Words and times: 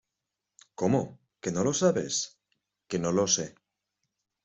¿Cómo, 0.79 1.19
que 1.41 1.51
no 1.51 1.63
lo 1.63 1.75
sabes? 1.75 2.39
Que 2.87 2.97
no 2.97 3.11
lo 3.11 3.27
sé. 3.27 3.53